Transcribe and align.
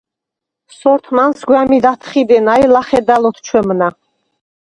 სორთმანს 0.79 1.39
გვა̈მიდ 1.47 1.85
ათხიდენა 1.91 2.53
ი 2.63 2.65
ლა̈ხედალ 2.73 3.23
ოთჩვემნა. 3.29 3.89